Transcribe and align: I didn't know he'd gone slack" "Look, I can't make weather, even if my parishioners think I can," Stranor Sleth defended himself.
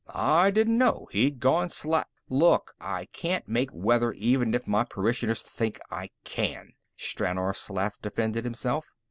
I 0.15 0.49
didn't 0.49 0.79
know 0.79 1.07
he'd 1.11 1.39
gone 1.39 1.69
slack" 1.69 2.07
"Look, 2.41 2.73
I 2.81 3.05
can't 3.13 3.47
make 3.47 3.69
weather, 3.71 4.13
even 4.13 4.55
if 4.55 4.65
my 4.65 4.83
parishioners 4.83 5.43
think 5.43 5.79
I 5.91 6.09
can," 6.23 6.71
Stranor 6.97 7.53
Sleth 7.55 8.01
defended 8.01 8.43
himself. 8.43 8.87